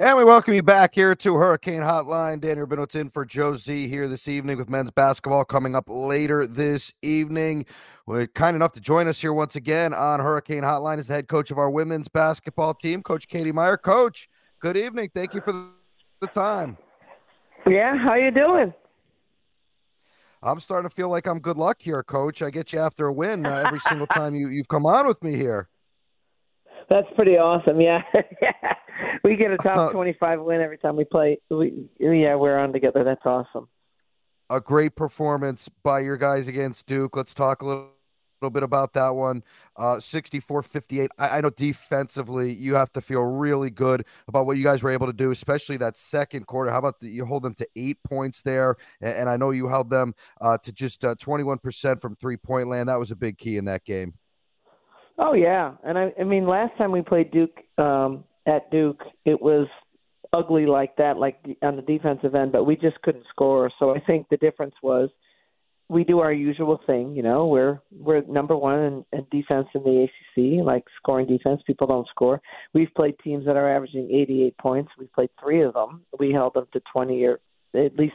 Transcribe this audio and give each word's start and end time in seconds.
And 0.00 0.16
we 0.16 0.22
welcome 0.22 0.54
you 0.54 0.62
back 0.62 0.94
here 0.94 1.16
to 1.16 1.34
Hurricane 1.34 1.82
Hotline. 1.82 2.40
Dan 2.40 2.56
Rubinowitz 2.56 2.94
in 2.94 3.10
for 3.10 3.24
Joe 3.24 3.56
Z 3.56 3.88
here 3.88 4.06
this 4.06 4.28
evening 4.28 4.56
with 4.56 4.70
men's 4.70 4.92
basketball 4.92 5.44
coming 5.44 5.74
up 5.74 5.86
later 5.88 6.46
this 6.46 6.94
evening. 7.02 7.66
We're 8.06 8.28
kind 8.28 8.54
enough 8.54 8.70
to 8.74 8.80
join 8.80 9.08
us 9.08 9.20
here 9.20 9.32
once 9.32 9.56
again 9.56 9.92
on 9.92 10.20
Hurricane 10.20 10.62
Hotline 10.62 11.00
as 11.00 11.08
the 11.08 11.14
head 11.14 11.26
coach 11.26 11.50
of 11.50 11.58
our 11.58 11.68
women's 11.68 12.06
basketball 12.06 12.74
team, 12.74 13.02
Coach 13.02 13.26
Katie 13.26 13.50
Meier. 13.50 13.76
Coach, 13.76 14.28
good 14.60 14.76
evening. 14.76 15.10
Thank 15.12 15.34
you 15.34 15.40
for 15.40 15.52
the 16.20 16.28
time. 16.28 16.78
Yeah, 17.66 17.98
how 17.98 18.14
you 18.14 18.30
doing? 18.30 18.72
I'm 20.44 20.60
starting 20.60 20.88
to 20.88 20.94
feel 20.94 21.08
like 21.08 21.26
I'm 21.26 21.40
good 21.40 21.56
luck 21.56 21.78
here, 21.80 22.04
Coach. 22.04 22.40
I 22.40 22.50
get 22.50 22.72
you 22.72 22.78
after 22.78 23.08
a 23.08 23.12
win 23.12 23.44
uh, 23.44 23.64
every 23.66 23.80
single 23.80 24.06
time 24.06 24.36
you, 24.36 24.48
you've 24.48 24.68
come 24.68 24.86
on 24.86 25.08
with 25.08 25.20
me 25.24 25.34
here. 25.34 25.68
That's 26.88 27.08
pretty 27.14 27.36
awesome. 27.36 27.80
Yeah, 27.80 28.02
we 29.22 29.36
get 29.36 29.50
a 29.50 29.56
top 29.58 29.92
twenty-five 29.92 30.40
win 30.40 30.60
every 30.60 30.78
time 30.78 30.96
we 30.96 31.04
play. 31.04 31.38
We 31.50 31.88
yeah, 32.00 32.34
we're 32.34 32.58
on 32.58 32.72
together. 32.72 33.04
That's 33.04 33.24
awesome. 33.24 33.68
A 34.50 34.60
great 34.60 34.96
performance 34.96 35.68
by 35.82 36.00
your 36.00 36.16
guys 36.16 36.48
against 36.48 36.86
Duke. 36.86 37.16
Let's 37.16 37.34
talk 37.34 37.62
a 37.62 37.66
little, 37.66 37.90
little 38.40 38.50
bit 38.50 38.62
about 38.62 38.94
that 38.94 39.10
one. 39.10 39.44
Uh, 39.76 39.96
64-58. 39.96 41.08
I, 41.18 41.28
I 41.28 41.40
know 41.42 41.50
defensively 41.50 42.54
you 42.54 42.74
have 42.74 42.90
to 42.94 43.02
feel 43.02 43.20
really 43.22 43.70
good 43.70 44.06
about 44.26 44.46
what 44.46 44.56
you 44.56 44.64
guys 44.64 44.82
were 44.82 44.90
able 44.90 45.06
to 45.06 45.12
do, 45.12 45.30
especially 45.30 45.76
that 45.76 45.98
second 45.98 46.46
quarter. 46.46 46.70
How 46.70 46.78
about 46.78 47.00
the, 47.00 47.08
you 47.08 47.26
hold 47.26 47.42
them 47.42 47.54
to 47.56 47.68
eight 47.76 47.98
points 48.04 48.40
there, 48.42 48.76
and, 49.00 49.14
and 49.14 49.28
I 49.28 49.36
know 49.36 49.50
you 49.50 49.68
held 49.68 49.90
them 49.90 50.14
uh, 50.40 50.56
to 50.58 50.72
just 50.72 51.04
uh, 51.04 51.14
twenty-one 51.20 51.58
percent 51.58 52.00
from 52.00 52.16
three-point 52.16 52.68
land. 52.68 52.88
That 52.88 52.98
was 52.98 53.10
a 53.10 53.16
big 53.16 53.36
key 53.38 53.58
in 53.58 53.66
that 53.66 53.84
game. 53.84 54.14
Oh 55.18 55.34
yeah, 55.34 55.72
and 55.84 55.98
I, 55.98 56.12
I 56.20 56.24
mean, 56.24 56.46
last 56.46 56.76
time 56.78 56.92
we 56.92 57.02
played 57.02 57.32
Duke 57.32 57.56
um, 57.76 58.24
at 58.46 58.70
Duke, 58.70 59.02
it 59.24 59.40
was 59.40 59.66
ugly 60.32 60.66
like 60.66 60.96
that, 60.96 61.16
like 61.16 61.38
on 61.62 61.76
the 61.76 61.82
defensive 61.82 62.34
end, 62.34 62.52
but 62.52 62.64
we 62.64 62.76
just 62.76 63.00
couldn't 63.02 63.24
score. 63.30 63.70
So 63.78 63.94
I 63.94 64.00
think 64.00 64.28
the 64.28 64.36
difference 64.36 64.74
was 64.82 65.08
we 65.88 66.04
do 66.04 66.20
our 66.20 66.32
usual 66.32 66.80
thing. 66.86 67.16
You 67.16 67.22
know, 67.22 67.46
we're 67.46 67.80
we're 67.90 68.22
number 68.26 68.56
one 68.56 68.78
in, 68.78 69.04
in 69.12 69.26
defense 69.30 69.66
in 69.74 69.82
the 69.82 70.06
ACC, 70.06 70.64
like 70.64 70.84
scoring 71.02 71.26
defense. 71.26 71.62
People 71.66 71.86
don't 71.86 72.06
score. 72.08 72.40
We've 72.74 72.92
played 72.94 73.14
teams 73.24 73.46
that 73.46 73.56
are 73.56 73.74
averaging 73.74 74.10
88 74.12 74.58
points. 74.58 74.92
We've 74.98 75.12
played 75.12 75.30
three 75.42 75.62
of 75.62 75.74
them. 75.74 76.02
We 76.18 76.32
held 76.32 76.54
them 76.54 76.66
to 76.74 76.82
20 76.92 77.24
or 77.24 77.40
at 77.74 77.96
least, 77.96 78.14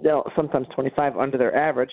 you 0.00 0.08
know, 0.08 0.24
sometimes 0.36 0.66
25 0.74 1.16
under 1.16 1.38
their 1.38 1.54
average 1.56 1.92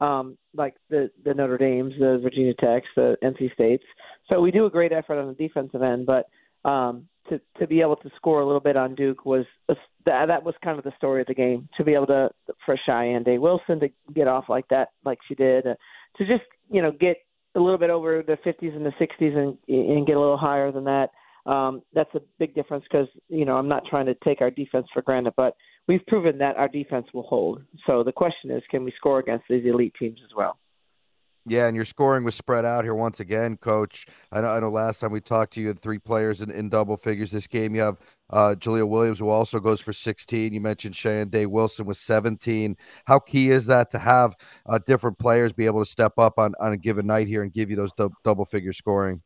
um, 0.00 0.38
like 0.54 0.74
the 0.90 1.10
the 1.24 1.34
Notre 1.34 1.58
Dames, 1.58 1.92
the 1.98 2.18
Virginia 2.22 2.54
Techs, 2.54 2.86
the 2.96 3.16
NC 3.22 3.52
States. 3.54 3.84
So 4.28 4.40
we 4.40 4.50
do 4.50 4.66
a 4.66 4.70
great 4.70 4.92
effort 4.92 5.20
on 5.20 5.28
the 5.28 5.34
defensive 5.34 5.82
end, 5.82 6.06
but 6.06 6.28
um, 6.68 7.06
to 7.28 7.40
to 7.58 7.66
be 7.66 7.80
able 7.80 7.96
to 7.96 8.10
score 8.16 8.40
a 8.40 8.46
little 8.46 8.60
bit 8.60 8.76
on 8.76 8.94
Duke 8.94 9.24
was 9.24 9.44
that 9.68 10.26
that 10.26 10.44
was 10.44 10.54
kind 10.62 10.78
of 10.78 10.84
the 10.84 10.92
story 10.96 11.20
of 11.20 11.26
the 11.26 11.34
game. 11.34 11.68
To 11.76 11.84
be 11.84 11.94
able 11.94 12.06
to 12.06 12.30
for 12.64 12.78
Shayeann 12.88 13.24
Day-Wilson 13.24 13.80
to 13.80 13.88
get 14.14 14.28
off 14.28 14.44
like 14.48 14.68
that, 14.68 14.88
like 15.04 15.18
she 15.26 15.34
did, 15.34 15.66
uh, 15.66 15.74
to 16.16 16.26
just 16.26 16.44
you 16.70 16.82
know 16.82 16.92
get 16.92 17.16
a 17.54 17.60
little 17.60 17.78
bit 17.78 17.90
over 17.90 18.22
the 18.22 18.38
50s 18.46 18.76
and 18.76 18.86
the 18.86 18.92
60s 19.00 19.36
and 19.36 19.56
and 19.68 20.06
get 20.06 20.16
a 20.16 20.20
little 20.20 20.38
higher 20.38 20.70
than 20.72 20.84
that. 20.84 21.10
Um, 21.48 21.80
that's 21.94 22.14
a 22.14 22.20
big 22.38 22.54
difference 22.54 22.84
because 22.90 23.08
you 23.28 23.46
know 23.46 23.56
I'm 23.56 23.68
not 23.68 23.82
trying 23.88 24.06
to 24.06 24.14
take 24.22 24.42
our 24.42 24.50
defense 24.50 24.86
for 24.92 25.00
granted, 25.00 25.32
but 25.36 25.56
we've 25.88 26.04
proven 26.06 26.36
that 26.38 26.56
our 26.56 26.68
defense 26.68 27.06
will 27.14 27.22
hold. 27.22 27.62
So 27.86 28.04
the 28.04 28.12
question 28.12 28.50
is, 28.50 28.62
can 28.70 28.84
we 28.84 28.92
score 28.96 29.18
against 29.18 29.46
these 29.48 29.64
elite 29.64 29.94
teams 29.98 30.18
as 30.22 30.36
well? 30.36 30.58
Yeah, 31.46 31.66
and 31.66 31.74
your 31.74 31.86
scoring 31.86 32.24
was 32.24 32.34
spread 32.34 32.66
out 32.66 32.84
here 32.84 32.94
once 32.94 33.20
again, 33.20 33.56
Coach. 33.56 34.04
I 34.30 34.42
know, 34.42 34.48
I 34.48 34.60
know 34.60 34.68
last 34.68 35.00
time 35.00 35.10
we 35.10 35.22
talked 35.22 35.54
to 35.54 35.60
you, 35.62 35.68
had 35.68 35.78
three 35.78 35.98
players 35.98 36.42
in, 36.42 36.50
in 36.50 36.68
double 36.68 36.98
figures. 36.98 37.30
This 37.30 37.46
game, 37.46 37.74
you 37.74 37.80
have 37.80 37.96
uh, 38.28 38.54
Ja'Leah 38.58 38.86
Williams, 38.86 39.18
who 39.18 39.30
also 39.30 39.58
goes 39.58 39.80
for 39.80 39.94
16. 39.94 40.52
You 40.52 40.60
mentioned 40.60 40.94
Shayeann 40.94 41.30
Day-Wilson 41.30 41.86
with 41.86 41.96
17. 41.96 42.76
How 43.06 43.18
key 43.18 43.48
is 43.48 43.64
that 43.64 43.90
to 43.92 43.98
have 43.98 44.34
uh, 44.66 44.78
different 44.86 45.18
players 45.18 45.54
be 45.54 45.64
able 45.64 45.82
to 45.82 45.90
step 45.90 46.18
up 46.18 46.38
on, 46.38 46.52
on 46.60 46.72
a 46.72 46.76
given 46.76 47.06
night 47.06 47.28
here 47.28 47.42
and 47.42 47.50
give 47.50 47.70
you 47.70 47.76
those 47.76 47.94
du- 47.94 48.10
double 48.24 48.44
figure 48.44 48.74
scoring? 48.74 49.22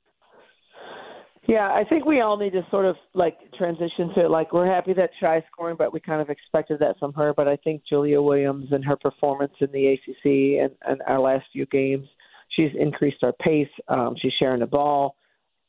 Yeah, 1.49 1.69
I 1.69 1.83
think 1.89 2.05
we 2.05 2.21
all 2.21 2.37
need 2.37 2.53
to 2.53 2.65
sort 2.71 2.87
of 2.87 2.95
like 3.15 3.37
transition 3.59 4.15
to 4.15 4.29
like 4.29 4.53
we're 4.53 4.73
happy 4.73 4.93
that 4.95 5.11
Shy 5.21 5.43
scoring, 5.51 5.77
but 5.77 5.93
we 5.93 5.99
kind 5.99 6.23
of 6.23 6.31
expected 6.31 6.79
that 6.79 6.99
from 7.01 7.13
her. 7.15 7.35
But 7.35 7.49
I 7.49 7.57
think 7.57 7.83
Ja'Leah 7.91 8.23
Williams 8.23 8.69
and 8.71 8.85
her 8.85 8.97
performance 8.97 9.53
in 9.61 9.73
the 9.73 9.89
ACC 9.89 10.63
and, 10.63 10.71
and 10.87 11.03
our 11.07 11.19
last 11.19 11.47
few 11.53 11.67
games, 11.67 12.07
she's 12.51 12.71
increased 12.79 13.25
our 13.25 13.33
pace. 13.33 13.69
Um, 13.89 14.15
she's 14.23 14.33
sharing 14.39 14.61
the 14.61 14.67
ball. 14.67 15.17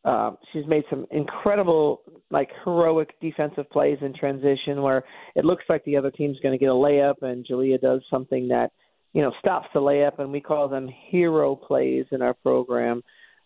Um, 0.06 0.38
she's 0.52 0.68
made 0.68 0.84
some 0.92 1.08
incredible, 1.10 2.02
like 2.30 2.50
heroic 2.64 3.20
defensive 3.20 3.68
plays 3.72 3.98
in 4.02 4.14
transition 4.14 4.82
where 4.82 5.04
it 5.36 5.46
looks 5.46 5.64
like 5.70 5.84
the 5.86 5.98
other 5.98 6.12
team's 6.12 6.38
going 6.42 6.54
to 6.54 6.64
get 6.64 6.70
a 6.70 6.74
layup, 6.74 7.24
and 7.24 7.48
Ja'Leah 7.48 7.82
does 7.82 8.02
something 8.12 8.50
that 8.50 8.72
you 9.14 9.24
know 9.24 9.32
stops 9.40 9.68
the 9.74 9.80
layup, 9.80 10.20
and 10.20 10.32
we 10.32 10.42
call 10.42 10.68
them 10.68 10.88
hero 11.10 11.56
plays 11.56 12.06
in 12.12 12.22
our 12.22 12.36
program 12.36 13.02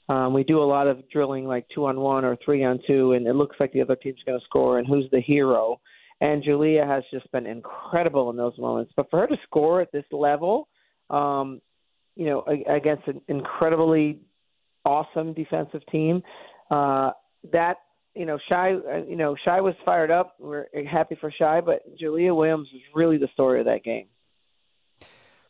um, 0.09 0.34
we 0.34 0.44
do 0.44 0.59
a 0.59 0.63
lot 0.63 0.88
of 0.88 1.07
drilling, 1.09 1.45
like 1.45 1.66
two 1.73 1.85
on 1.85 2.00
one 2.00 2.23
or 2.23 2.38
three 2.44 2.63
on 2.63 2.79
two, 2.88 3.13
and 3.13 3.28
it 3.28 3.35
looks 3.35 3.57
like 3.59 3.73
the 3.73 3.81
other 3.81 3.95
team's 3.95 4.19
going 4.25 4.40
to 4.40 4.45
score, 4.45 4.79
and 4.79 4.88
who's 4.88 5.09
the 5.12 5.22
hero? 5.22 5.79
And 6.22 6.44
Ja'Leah 6.44 6.88
has 6.88 7.03
just 7.12 7.31
been 7.31 7.45
incredible 7.45 8.29
in 8.29 8.38
those 8.38 8.57
moments. 8.57 8.91
But 8.96 9.09
for 9.09 9.19
her 9.19 9.28
to 9.28 9.38
score 9.44 9.81
at 9.81 9.91
this 9.91 10.06
level, 10.12 10.67
um, 11.09 11.62
you 12.16 12.25
know, 12.25 12.44
against 12.67 13.07
an 13.07 13.22
incredibly 13.28 14.19
awesome 14.85 15.34
defensive 15.34 15.81
team, 15.91 16.23
uh, 16.72 17.12
that 17.51 17.78
you 18.16 18.25
know, 18.25 18.40
Shy, 18.50 18.73
uh, 18.73 19.03
you 19.07 19.16
know, 19.16 19.35
Shy 19.46 19.62
was 19.62 19.75
fired 19.85 20.09
up. 20.09 20.35
We're 20.40 20.66
happy 20.90 21.16
for 21.22 21.31
Shy, 21.31 21.62
but 21.62 21.84
Ja'Leah 22.01 22.35
Williams 22.35 22.67
was 22.73 22.81
really 22.96 23.17
the 23.17 23.28
story 23.34 23.59
of 23.59 23.67
that 23.67 23.84
game. 23.84 24.07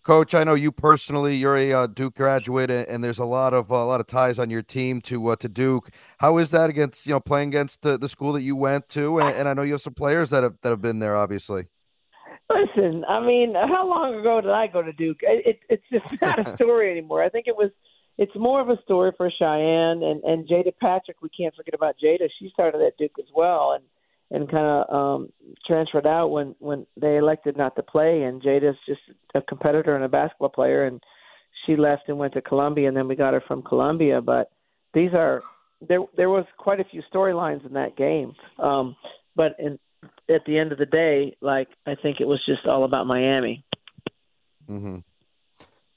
Coach, 0.07 0.33
I 0.33 0.45
know 0.45 0.53
you 0.53 0.71
personally. 0.71 1.35
You're 1.35 1.57
a 1.57 1.73
uh, 1.73 1.85
Duke 1.85 2.15
graduate, 2.15 2.71
and 2.71 3.03
there's 3.03 3.19
a 3.19 3.25
lot 3.25 3.53
of 3.53 3.73
uh, 3.73 3.75
a 3.75 3.83
lot 3.83 3.99
of 3.99 4.07
ties 4.07 4.39
on 4.39 4.49
your 4.49 4.61
team 4.61 5.01
to 5.01 5.27
uh, 5.27 5.35
to 5.35 5.49
Duke. 5.49 5.89
How 6.19 6.37
is 6.37 6.49
that 6.51 6.69
against 6.69 7.05
you 7.05 7.11
know 7.11 7.19
playing 7.19 7.49
against 7.49 7.81
the, 7.81 7.97
the 7.97 8.07
school 8.07 8.31
that 8.31 8.41
you 8.41 8.55
went 8.55 8.87
to? 8.91 9.19
And, 9.19 9.35
and, 9.35 9.49
I 9.49 9.53
know 9.53 9.63
you 9.63 9.73
have 9.73 9.81
some 9.81 9.95
players 9.95 10.29
that 10.29 10.43
have 10.43 10.55
that 10.61 10.69
have 10.69 10.81
been 10.81 10.99
there, 10.99 11.13
obviously. 11.13 11.65
Listen, 12.49 13.03
I 13.03 13.19
mean, 13.19 13.53
how 13.53 13.85
long 13.85 14.17
ago 14.17 14.39
did 14.39 14.51
I 14.51 14.67
go 14.67 14.81
to 14.81 14.93
Duke? 14.93 15.17
It, 15.23 15.45
it, 15.45 15.59
it's 15.67 15.83
just 15.91 16.21
not 16.21 16.39
a 16.39 16.53
story 16.55 16.89
anymore. 16.89 17.21
I 17.21 17.27
think 17.27 17.47
it 17.47 17.57
was. 17.57 17.71
It's 18.17 18.31
more 18.33 18.61
of 18.61 18.69
a 18.69 18.81
story 18.83 19.11
for 19.17 19.29
Shayeann 19.29 20.05
and 20.05 20.23
and 20.23 20.47
Jaida 20.47 20.71
Patrick. 20.79 21.17
We 21.21 21.27
can't 21.37 21.53
forget 21.53 21.73
about 21.73 21.97
Jaida. 22.01 22.29
She 22.39 22.49
started 22.53 22.79
at 22.79 22.95
Duke 22.95 23.19
as 23.19 23.27
well, 23.35 23.73
and 23.73 23.83
and 24.31 24.49
kind 24.49 24.65
of 24.65 24.93
um, 24.93 25.29
transferred 25.65 26.05
out 26.05 26.29
when 26.29 26.55
when 26.59 26.85
they 26.99 27.17
elected 27.17 27.57
not 27.57 27.75
to 27.75 27.83
play. 27.83 28.23
And 28.23 28.41
Jaida's 28.41 28.75
just 28.85 29.01
a 29.35 29.41
competitor 29.41 29.95
and 29.95 30.03
a 30.03 30.09
basketball 30.09 30.49
player, 30.49 30.85
and 30.85 31.01
she 31.65 31.75
left 31.75 32.03
and 32.07 32.17
went 32.17 32.33
to 32.33 32.41
Columbia, 32.41 32.87
and 32.87 32.97
then 32.97 33.07
we 33.07 33.15
got 33.15 33.33
her 33.33 33.43
from 33.47 33.61
Columbia. 33.61 34.21
But 34.21 34.51
these 34.93 35.13
are 35.13 35.41
there. 35.87 35.99
There 36.15 36.29
was 36.29 36.45
quite 36.57 36.79
a 36.79 36.85
few 36.85 37.01
storylines 37.13 37.65
in 37.65 37.73
that 37.73 37.95
game, 37.95 38.33
um, 38.59 38.95
but 39.35 39.55
in, 39.59 39.79
at 40.29 40.45
the 40.45 40.57
end 40.57 40.71
of 40.71 40.77
the 40.77 40.85
day, 40.85 41.35
like 41.41 41.69
I 41.85 41.95
think 41.95 42.19
it 42.19 42.27
was 42.27 42.41
just 42.45 42.65
all 42.67 42.83
about 42.83 43.07
Miami. 43.07 43.63
Mm-hmm. 44.69 44.97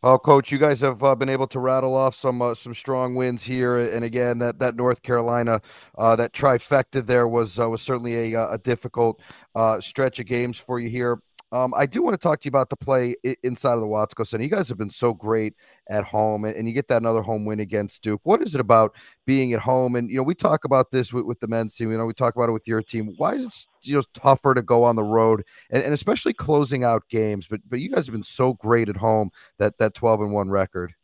Oh, 0.02 0.19
coach, 0.19 0.50
you 0.50 0.56
guys 0.56 0.81
have 0.81 1.02
uh, 1.02 1.14
been 1.14 1.29
able 1.29 1.47
to 1.49 1.61
rattle 1.61 1.94
off 1.94 2.14
some 2.14 2.41
uh, 2.41 2.55
some 2.55 2.73
strong 2.73 3.14
wins 3.14 3.43
here, 3.43 3.76
and 3.76 4.02
again, 4.02 4.38
that 4.38 4.58
that 4.58 4.75
North 4.75 5.02
Carolina 5.02 5.61
uh, 5.99 6.17
that 6.17 6.32
trifecta 6.32 7.05
there 7.05 7.29
was 7.29 7.58
uh, 7.58 7.69
was 7.69 7.82
certainly 7.82 8.32
a, 8.32 8.41
uh, 8.41 8.55
a 8.55 8.58
difficult 8.58 9.20
uh, 9.55 9.79
stretch 9.79 10.19
of 10.19 10.25
games 10.25 10.56
for 10.56 10.81
you 10.81 10.88
here. 10.88 11.20
Um, 11.52 11.75
I 11.76 11.87
do 11.87 12.02
want 12.02 12.14
to 12.14 12.19
talk 12.19 12.41
to 12.41 12.47
you 12.47 12.50
about 12.50 12.70
the 12.70 12.76
play 12.76 13.17
inside 13.43 13.75
of 13.75 13.81
the 13.81 13.87
Watsco 13.87 14.26
Center. 14.26 14.44
You 14.44 14.50
guys 14.50 14.69
have 14.69 14.79
been 14.79 14.91
so 14.91 15.12
great 15.12 15.55
at 15.88 16.05
home, 16.05 16.44
and, 16.44 16.55
and, 16.55 16.69
you 16.69 16.75
get 16.75 16.87
that 16.88 17.02
another 17.02 17.23
home 17.23 17.44
win 17.44 17.58
against 17.58 18.02
Duke. 18.02 18.20
What 18.23 18.41
is 18.41 18.55
it 18.55 18.61
about 18.61 18.94
being 19.26 19.52
at 19.52 19.61
home? 19.61 19.97
And 19.97 20.08
you 20.08 20.17
know, 20.17 20.23
we 20.23 20.37
talk 20.37 20.64
about 20.64 20.93
this 20.93 21.12
with, 21.12 21.25
with 21.25 21.41
the 21.41 21.49
men's 21.49 21.75
team. 21.75 21.91
You 21.91 21.99
know, 21.99 22.06
we 22.06 22.14
talk 22.14 22.37
about 22.37 22.49
it 22.49 22.52
with 22.52 22.69
your 22.69 22.82
team. 22.82 23.14
Why 23.17 23.35
is 23.35 23.47
it 23.47 23.67
you 23.82 23.97
know 23.97 24.05
tougher 24.14 24.55
to 24.55 24.62
go 24.62 24.85
on 24.85 24.94
the 24.94 25.02
road, 25.02 25.44
and, 25.70 25.82
and 25.82 25.93
especially 25.93 26.35
closing 26.35 26.85
out 26.85 27.08
games? 27.08 27.49
But 27.49 27.61
but 27.69 27.81
you 27.81 27.91
guys 27.91 28.06
have 28.06 28.12
been 28.12 28.23
so 28.23 28.55
great 28.55 28.88
at 28.88 28.99
home 28.99 29.31
that 29.58 29.79
that 29.79 29.94
twelve 29.94 30.20
and 30.20 30.32
one 30.32 30.50
record. 30.50 30.94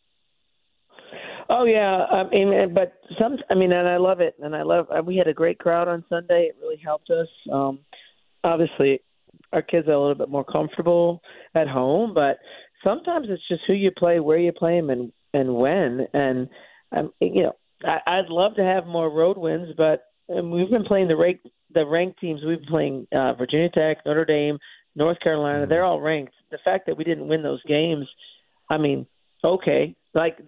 Oh 1.48 1.64
yeah, 1.64 2.04
I 2.06 2.28
mean, 2.28 2.74
but 2.74 2.94
some, 3.20 3.36
I 3.50 3.54
mean, 3.54 3.72
and 3.72 3.88
I 3.88 3.96
love 3.98 4.20
it, 4.20 4.34
and 4.40 4.54
I 4.54 4.62
love. 4.62 4.86
Uh, 4.90 5.02
we 5.02 5.16
had 5.16 5.28
a 5.28 5.34
great 5.34 5.58
crowd 5.58 5.88
on 5.88 6.04
Sunday. 6.08 6.50
It 6.50 6.56
really 6.60 6.80
helped 6.84 7.10
us. 7.10 7.28
Um, 7.52 7.80
obviously, 8.42 9.00
our 9.56 9.62
kids 9.62 9.88
are 9.88 9.92
a 9.92 9.98
little 10.00 10.14
bit 10.14 10.28
more 10.28 10.44
comfortable 10.44 11.22
at 11.54 11.66
home, 11.66 12.12
but 12.14 12.38
sometimes 12.84 13.28
it's 13.30 13.42
just 13.48 13.62
who 13.66 13.72
you 13.72 13.90
play, 13.90 14.20
where 14.20 14.38
you 14.38 14.52
play 14.52 14.78
them, 14.78 14.90
and 14.90 15.12
and 15.32 15.54
when. 15.54 16.06
And 16.12 16.48
um, 16.96 17.10
you 17.20 17.44
know, 17.44 17.52
I, 17.82 18.18
I'd 18.18 18.28
love 18.28 18.54
to 18.56 18.62
have 18.62 18.86
more 18.86 19.10
road 19.10 19.38
wins, 19.38 19.70
but 19.76 20.04
um, 20.32 20.50
we've 20.50 20.70
been 20.70 20.84
playing 20.84 21.08
the 21.08 21.16
rank 21.16 21.40
the 21.72 21.86
ranked 21.86 22.20
teams. 22.20 22.42
We've 22.46 22.58
been 22.58 22.68
playing 22.68 23.06
uh, 23.16 23.32
Virginia 23.32 23.70
Tech, 23.70 24.04
Notre 24.04 24.26
Dame, 24.26 24.58
North 24.94 25.18
Carolina. 25.20 25.60
Mm-hmm. 25.60 25.70
They're 25.70 25.84
all 25.84 26.00
ranked. 26.00 26.34
The 26.50 26.58
fact 26.62 26.86
that 26.86 26.96
we 26.98 27.04
didn't 27.04 27.28
win 27.28 27.42
those 27.42 27.62
games, 27.64 28.06
I 28.70 28.76
mean, 28.76 29.06
okay, 29.46 29.94
like 30.14 30.38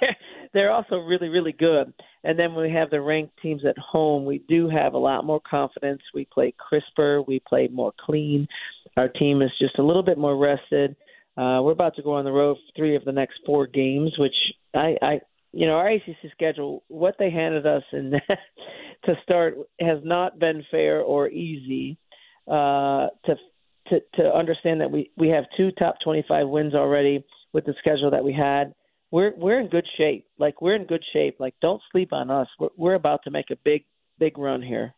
they're 0.52 0.72
also 0.72 0.96
really 0.96 1.28
really 1.28 1.52
good. 1.52 1.92
And 2.24 2.38
then 2.38 2.54
when 2.54 2.66
we 2.66 2.74
have 2.74 2.90
the 2.90 3.00
ranked 3.00 3.38
teams 3.40 3.62
at 3.64 3.78
home, 3.78 4.24
we 4.24 4.42
do 4.48 4.68
have 4.68 4.94
a 4.94 4.98
lot 4.98 5.24
more 5.24 5.40
confidence. 5.48 6.02
We 6.12 6.26
play 6.32 6.52
crisper, 6.58 7.22
we 7.22 7.40
play 7.48 7.68
more 7.72 7.92
clean. 8.04 8.48
Our 8.96 9.08
team 9.08 9.40
is 9.42 9.50
just 9.60 9.78
a 9.78 9.82
little 9.82 10.02
bit 10.02 10.18
more 10.18 10.36
rested. 10.36 10.96
Uh, 11.36 11.62
we're 11.62 11.72
about 11.72 11.94
to 11.94 12.02
go 12.02 12.14
on 12.14 12.24
the 12.24 12.32
road 12.32 12.56
for 12.56 12.72
three 12.76 12.96
of 12.96 13.04
the 13.04 13.12
next 13.12 13.38
four 13.46 13.68
games, 13.68 14.12
which 14.18 14.34
I, 14.74 14.96
I 15.00 15.20
you 15.52 15.66
know, 15.66 15.74
our 15.74 15.88
ACC 15.88 16.32
schedule, 16.32 16.82
what 16.88 17.14
they 17.18 17.30
handed 17.30 17.64
us 17.64 17.84
in 17.92 18.10
to 19.04 19.14
start 19.22 19.54
has 19.80 19.98
not 20.02 20.40
been 20.40 20.64
fair 20.70 21.00
or 21.00 21.28
easy. 21.28 21.96
Uh, 22.48 23.08
to 23.26 23.36
to 23.88 24.00
to 24.14 24.34
understand 24.34 24.80
that 24.80 24.90
we 24.90 25.10
we 25.16 25.28
have 25.28 25.44
two 25.56 25.70
top 25.72 25.96
25 26.02 26.48
wins 26.48 26.74
already 26.74 27.24
with 27.52 27.64
the 27.64 27.74
schedule 27.80 28.10
that 28.10 28.24
we 28.24 28.32
had 28.32 28.74
we're 29.10 29.32
we're 29.36 29.60
in 29.60 29.68
good 29.68 29.86
shape. 29.96 30.26
Like 30.38 30.60
we're 30.60 30.74
in 30.74 30.84
good 30.84 31.04
shape. 31.12 31.36
Like 31.38 31.54
don't 31.62 31.82
sleep 31.92 32.12
on 32.12 32.30
us. 32.30 32.48
We're 32.58 32.68
we're 32.76 32.94
about 32.94 33.20
to 33.24 33.30
make 33.30 33.50
a 33.50 33.56
big 33.64 33.84
big 34.18 34.38
run 34.38 34.62
here. 34.62 34.94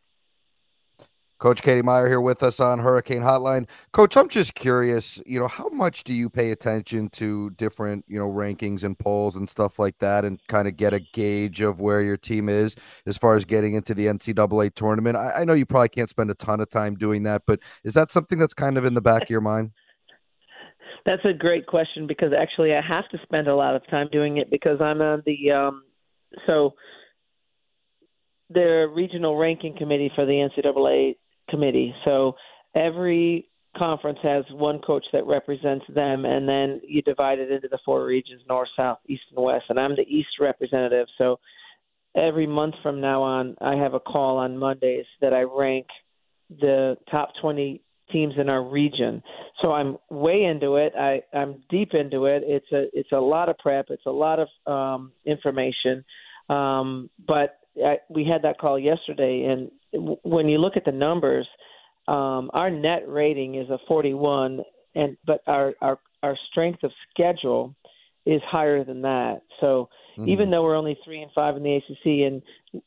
Coach 1.38 1.62
Katie 1.62 1.80
Meier 1.80 2.06
here 2.06 2.20
with 2.20 2.42
us 2.42 2.60
on 2.60 2.80
Hurricane 2.80 3.22
Hotline. 3.22 3.66
Coach, 3.94 4.14
I'm 4.14 4.28
just 4.28 4.54
curious, 4.54 5.22
you 5.24 5.40
know, 5.40 5.48
how 5.48 5.70
much 5.70 6.04
do 6.04 6.12
you 6.12 6.28
pay 6.28 6.50
attention 6.50 7.08
to 7.12 7.48
different, 7.56 8.04
you 8.08 8.18
know, 8.18 8.30
rankings 8.30 8.84
and 8.84 8.98
polls 8.98 9.36
and 9.36 9.48
stuff 9.48 9.78
like 9.78 9.98
that 10.00 10.26
and 10.26 10.38
kind 10.48 10.68
of 10.68 10.76
get 10.76 10.92
a 10.92 11.00
gauge 11.00 11.62
of 11.62 11.80
where 11.80 12.02
your 12.02 12.18
team 12.18 12.50
is 12.50 12.76
as 13.06 13.16
far 13.16 13.36
as 13.36 13.46
getting 13.46 13.72
into 13.72 13.94
the 13.94 14.04
NCAA 14.04 14.74
tournament? 14.74 15.16
I, 15.16 15.30
I 15.36 15.44
know 15.44 15.54
you 15.54 15.64
probably 15.64 15.88
can't 15.88 16.10
spend 16.10 16.30
a 16.30 16.34
ton 16.34 16.60
of 16.60 16.68
time 16.68 16.94
doing 16.96 17.22
that, 17.22 17.44
but 17.46 17.60
is 17.84 17.94
that 17.94 18.10
something 18.10 18.38
that's 18.38 18.52
kind 18.52 18.76
of 18.76 18.84
in 18.84 18.92
the 18.92 19.00
back 19.00 19.22
of 19.22 19.30
your 19.30 19.40
mind? 19.40 19.70
That's 21.06 21.24
a 21.24 21.32
great 21.32 21.66
question 21.66 22.06
because 22.06 22.32
actually 22.38 22.74
I 22.74 22.80
have 22.86 23.08
to 23.10 23.18
spend 23.22 23.48
a 23.48 23.54
lot 23.54 23.74
of 23.74 23.86
time 23.88 24.08
doing 24.12 24.36
it 24.36 24.50
because 24.50 24.80
I'm 24.80 25.00
on 25.00 25.22
the 25.24 25.50
um 25.50 25.84
so 26.46 26.74
the 28.50 28.90
regional 28.94 29.36
ranking 29.36 29.76
committee 29.76 30.10
for 30.14 30.26
the 30.26 30.32
NCAA 30.32 31.16
committee. 31.48 31.94
So 32.04 32.34
every 32.74 33.48
conference 33.76 34.18
has 34.22 34.44
one 34.50 34.80
coach 34.80 35.04
that 35.12 35.24
represents 35.26 35.84
them 35.94 36.24
and 36.24 36.48
then 36.48 36.80
you 36.86 37.02
divide 37.02 37.38
it 37.38 37.52
into 37.52 37.68
the 37.68 37.78
four 37.84 38.04
regions 38.04 38.42
north, 38.48 38.68
south, 38.76 38.98
east 39.06 39.22
and 39.34 39.44
west 39.44 39.64
and 39.68 39.78
I'm 39.78 39.96
the 39.96 40.02
east 40.02 40.30
representative. 40.40 41.06
So 41.18 41.38
every 42.16 42.46
month 42.46 42.74
from 42.82 43.00
now 43.00 43.22
on 43.22 43.56
I 43.60 43.76
have 43.76 43.94
a 43.94 44.00
call 44.00 44.38
on 44.38 44.58
Mondays 44.58 45.06
that 45.20 45.32
I 45.32 45.42
rank 45.42 45.86
the 46.50 46.96
top 47.10 47.30
20 47.40 47.80
teams 48.12 48.34
in 48.38 48.48
our 48.48 48.62
region. 48.62 49.22
So 49.62 49.72
I'm 49.72 49.98
way 50.10 50.44
into 50.44 50.76
it. 50.76 50.92
I, 50.98 51.22
I'm 51.36 51.62
deep 51.70 51.94
into 51.94 52.26
it. 52.26 52.42
It's 52.46 52.70
a 52.72 52.84
it's 52.92 53.12
a 53.12 53.20
lot 53.20 53.48
of 53.48 53.58
prep. 53.58 53.86
It's 53.90 54.06
a 54.06 54.10
lot 54.10 54.38
of 54.38 54.48
um, 54.72 55.12
information. 55.24 56.04
Um, 56.48 57.10
but 57.26 57.58
I, 57.84 57.98
we 58.08 58.24
had 58.24 58.42
that 58.42 58.58
call 58.58 58.78
yesterday, 58.78 59.44
and 59.44 59.70
w- 59.92 60.18
when 60.22 60.48
you 60.48 60.58
look 60.58 60.76
at 60.76 60.84
the 60.84 60.92
numbers, 60.92 61.46
um, 62.08 62.50
our 62.52 62.70
net 62.70 63.04
rating 63.06 63.54
is 63.54 63.70
a 63.70 63.78
41, 63.86 64.60
and 64.94 65.16
but 65.26 65.42
our 65.46 65.74
our 65.80 65.98
our 66.22 66.36
strength 66.50 66.82
of 66.82 66.90
schedule 67.10 67.74
is 68.26 68.42
higher 68.46 68.84
than 68.84 69.02
that. 69.02 69.42
So 69.60 69.88
mm-hmm. 70.16 70.28
even 70.28 70.50
though 70.50 70.62
we're 70.62 70.76
only 70.76 70.98
three 71.04 71.22
and 71.22 71.30
five 71.32 71.56
in 71.56 71.62
the 71.62 71.76
ACC, 71.76 72.26
and 72.26 72.42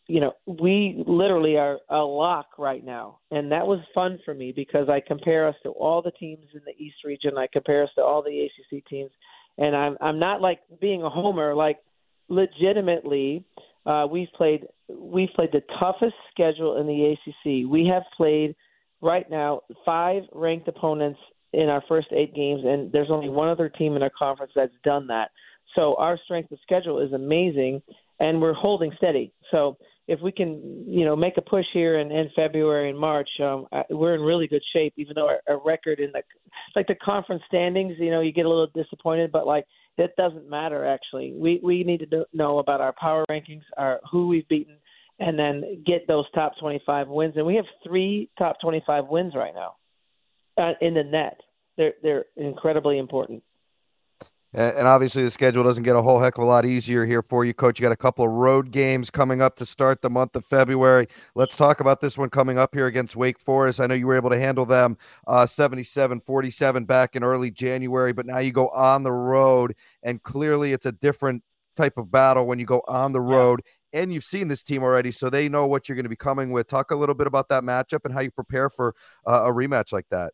you 0.08 0.20
know 0.20 0.34
we 0.46 1.04
literally 1.08 1.58
are 1.58 1.80
a 1.90 1.98
lock 1.98 2.58
right 2.58 2.84
now, 2.84 3.20
and 3.32 3.52
that 3.52 3.66
was 3.66 3.80
fun 3.94 4.20
for 4.26 4.34
me 4.34 4.52
because 4.56 4.90
I 4.90 5.02
compare 5.06 5.48
us 5.48 5.56
to 5.64 5.70
all 5.70 6.02
the 6.02 6.12
teams 6.12 6.48
in 6.54 6.62
the 6.66 6.84
East 6.84 6.98
region. 7.06 7.38
I 7.38 7.48
compare 7.52 7.84
us 7.84 7.90
to 7.96 8.02
all 8.02 8.24
the 8.24 8.48
ACC 8.48 8.86
teams, 8.86 9.12
and 9.58 9.76
I'm 9.76 9.98
I'm 10.02 10.20
not 10.20 10.42
like 10.42 10.60
being 10.80 11.04
a 11.04 11.10
homer. 11.10 11.54
Like 11.56 11.80
legitimately, 12.30 13.46
uh, 13.86 14.08
we've 14.10 14.32
played 14.36 14.66
we've 14.90 15.30
played 15.36 15.52
the 15.52 15.64
toughest 15.80 16.16
schedule 16.32 16.78
in 16.78 16.88
the 16.88 17.14
ACC. 17.14 17.70
We 17.70 17.90
have 17.92 18.04
played 18.16 18.56
right 19.02 19.30
now 19.30 19.62
five 19.86 20.24
ranked 20.34 20.68
opponents 20.68 21.20
in 21.54 21.70
our 21.70 21.84
first 21.88 22.08
eight 22.12 22.34
games, 22.34 22.62
and 22.66 22.92
there's 22.92 23.12
only 23.12 23.30
one 23.30 23.48
other 23.48 23.70
team 23.70 23.96
in 23.96 24.02
our 24.02 24.12
conference 24.18 24.52
that's 24.56 24.74
done 24.84 25.08
that. 25.08 25.30
So 25.76 25.96
our 25.96 26.18
strength 26.26 26.52
of 26.52 26.60
schedule 26.62 27.00
is 27.00 27.14
amazing, 27.14 27.82
and 28.20 28.42
we're 28.42 28.54
holding 28.54 28.92
steady. 28.98 29.34
So 29.52 29.78
if 30.08 30.20
we 30.22 30.32
can, 30.32 30.86
you 30.88 31.06
know, 31.06 31.16
make 31.16 31.38
a 31.38 31.42
push 31.42 31.66
here 31.74 32.00
in, 32.00 32.12
in 32.12 32.30
February 32.36 32.90
and 32.90 33.00
March, 33.00 33.30
um, 33.42 33.68
we're 33.90 34.16
in 34.16 34.22
really 34.22 34.48
good 34.48 34.64
shape. 34.74 34.94
Even 34.98 35.14
though 35.16 35.28
our, 35.28 35.40
our 35.48 35.62
record 35.64 36.00
in 36.00 36.12
the 36.12 36.22
like 36.76 36.88
the 36.88 36.96
conference 36.96 37.44
standings, 37.48 37.96
you 38.00 38.12
know, 38.12 38.22
you 38.22 38.32
get 38.32 38.46
a 38.46 38.50
little 38.50 38.68
disappointed, 38.76 39.32
but 39.32 39.48
like 39.48 39.66
that 39.98 40.16
doesn't 40.18 40.50
matter. 40.50 40.86
Actually, 40.86 41.34
we 41.36 41.60
we 41.64 41.84
need 41.84 42.08
to 42.10 42.26
know 42.34 42.60
about 42.60 42.82
our 42.82 42.94
power 43.00 43.24
rankings, 43.30 43.64
our 43.78 44.02
who 44.12 44.28
we've 44.28 44.48
beaten, 44.50 44.76
and 45.20 45.40
then 45.40 45.84
get 45.86 46.08
those 46.08 46.26
top 46.36 46.54
25 46.60 47.08
wins. 47.08 47.34
And 47.38 47.46
we 47.46 47.56
have 47.56 47.66
three 47.86 48.30
top 48.38 48.58
25 48.62 49.06
wins 49.08 49.34
right 49.36 49.54
now 49.54 49.76
uh, 50.58 50.74
in 50.82 50.94
the 50.94 51.04
net. 51.04 51.40
They're 51.78 51.94
they're 52.04 52.26
incredibly 52.36 52.98
important. 52.98 53.42
And 54.56 54.88
obviously, 54.88 55.24
the 55.24 55.32
schedule 55.32 55.64
doesn't 55.64 55.84
get 55.84 55.96
a 55.96 56.02
whole 56.02 56.20
heck 56.20 56.38
of 56.38 56.44
a 56.44 56.48
lot 56.48 56.64
easier 56.64 57.08
here 57.08 57.24
for 57.24 57.44
you, 57.44 57.56
coach. 57.56 57.80
You 57.80 57.84
got 57.84 57.92
a 57.92 57.96
couple 57.96 58.24
of 58.24 58.32
road 58.32 58.70
games 58.70 59.10
coming 59.10 59.42
up 59.42 59.56
to 59.56 59.66
start 59.66 60.04
the 60.04 60.12
month 60.12 60.36
of 60.36 60.46
February. 60.46 61.08
Let's 61.34 61.58
talk 61.58 61.80
about 61.80 62.02
this 62.02 62.20
one 62.20 62.30
coming 62.30 62.60
up 62.60 62.76
here 62.76 62.86
against 62.86 63.16
Wake 63.16 63.40
Forest. 63.40 63.80
I 63.80 63.88
know 63.88 63.96
you 63.96 64.06
were 64.06 64.16
able 64.16 64.30
to 64.30 64.38
handle 64.38 64.68
them 64.68 64.98
uh, 65.26 65.48
77 65.48 66.20
47 66.20 66.86
back 66.86 67.16
in 67.16 67.24
early 67.24 67.50
January, 67.50 68.14
but 68.14 68.28
now 68.28 68.38
you 68.38 68.52
go 68.52 68.70
on 68.70 69.02
the 69.02 69.12
road, 69.12 69.74
and 70.04 70.22
clearly 70.22 70.72
it's 70.72 70.86
a 70.86 70.92
different 70.92 71.42
type 71.76 71.98
of 71.98 72.12
battle 72.12 72.46
when 72.46 72.60
you 72.60 72.66
go 72.68 72.84
on 72.88 73.12
the 73.12 73.22
road. 73.22 73.62
And 73.92 74.14
you've 74.14 74.24
seen 74.24 74.50
this 74.50 74.62
team 74.62 74.84
already, 74.84 75.12
so 75.12 75.32
they 75.32 75.50
know 75.50 75.66
what 75.66 75.90
you're 75.90 75.96
going 75.96 76.06
to 76.06 76.10
be 76.10 76.16
coming 76.16 76.52
with. 76.52 76.68
Talk 76.68 76.92
a 76.92 76.96
little 76.96 77.16
bit 77.16 77.26
about 77.26 77.50
that 77.50 77.64
matchup 77.64 78.06
and 78.06 78.14
how 78.14 78.22
you 78.22 78.32
prepare 78.32 78.70
for 78.70 78.94
uh, 79.28 79.46
a 79.46 79.52
rematch 79.52 79.92
like 79.92 80.06
that. 80.10 80.34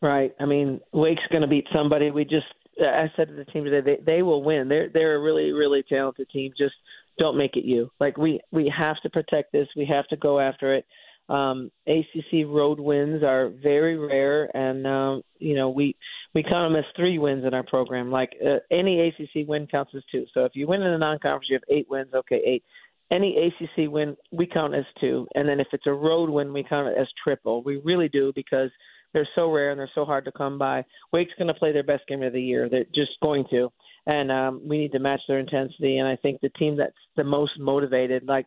Right. 0.00 0.32
I 0.38 0.46
mean, 0.46 0.80
Wake's 0.92 1.22
going 1.30 1.42
to 1.42 1.48
beat 1.48 1.66
somebody. 1.72 2.10
We 2.10 2.24
just, 2.24 2.46
I 2.80 3.10
said 3.16 3.28
to 3.28 3.34
the 3.34 3.44
team 3.46 3.64
today, 3.64 3.80
they 3.80 4.12
they 4.12 4.22
will 4.22 4.42
win. 4.42 4.68
They're 4.68 4.88
they're 4.88 5.16
a 5.16 5.20
really 5.20 5.52
really 5.52 5.82
talented 5.88 6.28
team. 6.30 6.52
Just 6.56 6.74
don't 7.18 7.36
make 7.36 7.56
it 7.56 7.64
you. 7.64 7.90
Like 8.00 8.16
we 8.16 8.40
we 8.52 8.72
have 8.76 9.00
to 9.02 9.10
protect 9.10 9.52
this. 9.52 9.68
We 9.76 9.86
have 9.86 10.06
to 10.08 10.16
go 10.16 10.40
after 10.40 10.74
it. 10.74 10.86
Um, 11.28 11.70
ACC 11.86 12.46
road 12.46 12.80
wins 12.80 13.22
are 13.22 13.50
very 13.62 13.98
rare, 13.98 14.44
and 14.56 14.86
um, 14.86 15.22
you 15.38 15.54
know 15.54 15.68
we 15.68 15.94
we 16.34 16.42
count 16.42 16.72
them 16.72 16.78
as 16.78 16.84
three 16.96 17.18
wins 17.18 17.44
in 17.44 17.52
our 17.52 17.64
program. 17.64 18.10
Like 18.10 18.30
uh, 18.44 18.58
any 18.70 19.08
ACC 19.08 19.46
win 19.46 19.66
counts 19.66 19.92
as 19.94 20.02
two. 20.10 20.24
So 20.32 20.44
if 20.44 20.52
you 20.54 20.66
win 20.66 20.82
in 20.82 20.92
a 20.92 20.98
non-conference, 20.98 21.48
you 21.50 21.56
have 21.56 21.76
eight 21.76 21.86
wins. 21.90 22.14
Okay, 22.14 22.40
eight. 22.46 22.64
Any 23.10 23.36
ACC 23.46 23.90
win 23.90 24.16
we 24.32 24.46
count 24.46 24.74
as 24.74 24.84
two, 25.00 25.26
and 25.34 25.48
then 25.48 25.60
if 25.60 25.68
it's 25.72 25.86
a 25.86 25.92
road 25.92 26.30
win, 26.30 26.52
we 26.52 26.62
count 26.62 26.88
it 26.88 26.98
as 26.98 27.08
triple. 27.22 27.62
We 27.62 27.76
really 27.84 28.08
do 28.08 28.32
because 28.34 28.70
they're 29.12 29.28
so 29.34 29.50
rare 29.50 29.70
and 29.70 29.78
they're 29.78 29.90
so 29.94 30.04
hard 30.04 30.24
to 30.26 30.32
come 30.32 30.58
by. 30.58 30.84
Wake's 31.12 31.32
going 31.38 31.48
to 31.48 31.54
play 31.54 31.72
their 31.72 31.82
best 31.82 32.06
game 32.06 32.22
of 32.22 32.32
the 32.32 32.42
year. 32.42 32.68
They're 32.68 32.84
just 32.94 33.12
going 33.22 33.44
to, 33.50 33.70
and 34.06 34.30
um, 34.30 34.60
we 34.66 34.78
need 34.78 34.92
to 34.92 34.98
match 34.98 35.20
their 35.28 35.38
intensity. 35.38 35.98
And 35.98 36.08
I 36.08 36.16
think 36.16 36.40
the 36.40 36.50
team 36.50 36.76
that's 36.76 36.92
the 37.16 37.24
most 37.24 37.52
motivated, 37.58 38.24
like, 38.26 38.46